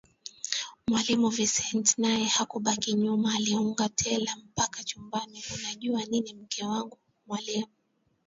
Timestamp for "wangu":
6.65-6.97